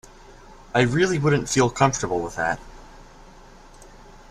[0.73, 2.59] I really wouldn't feel comfortable with that.